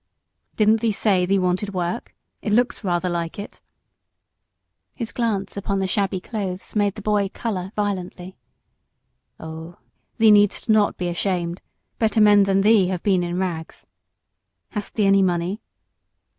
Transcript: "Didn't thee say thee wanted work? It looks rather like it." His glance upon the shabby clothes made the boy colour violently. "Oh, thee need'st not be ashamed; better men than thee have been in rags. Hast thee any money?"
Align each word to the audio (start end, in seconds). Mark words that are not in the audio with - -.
"Didn't 0.55 0.79
thee 0.81 0.91
say 0.91 1.27
thee 1.27 1.37
wanted 1.37 1.75
work? 1.75 2.15
It 2.41 2.51
looks 2.53 2.83
rather 2.83 3.07
like 3.07 3.37
it." 3.37 3.61
His 4.95 5.11
glance 5.11 5.55
upon 5.55 5.77
the 5.77 5.85
shabby 5.85 6.19
clothes 6.19 6.75
made 6.75 6.95
the 6.95 7.03
boy 7.03 7.29
colour 7.29 7.71
violently. 7.75 8.35
"Oh, 9.39 9.77
thee 10.17 10.31
need'st 10.31 10.67
not 10.69 10.97
be 10.97 11.07
ashamed; 11.07 11.61
better 11.99 12.19
men 12.19 12.45
than 12.45 12.61
thee 12.61 12.87
have 12.87 13.03
been 13.03 13.21
in 13.21 13.37
rags. 13.37 13.85
Hast 14.71 14.95
thee 14.95 15.05
any 15.05 15.21
money?" 15.21 15.61